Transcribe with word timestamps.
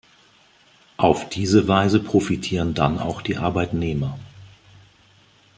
Auf 0.97 1.29
diese 1.29 1.67
Weise 1.67 1.99
profitieren 1.99 2.73
dann 2.73 2.97
auch 2.97 3.21
die 3.21 3.37
Arbeitnehmer. 3.37 4.17